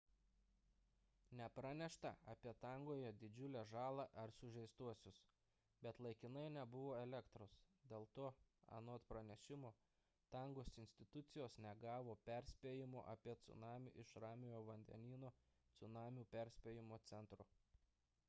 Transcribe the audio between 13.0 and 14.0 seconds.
apie cunamį